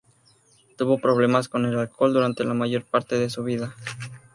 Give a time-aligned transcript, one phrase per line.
[0.79, 3.75] Tuvo problemas con el alcohol durante la mayor parte de su vida.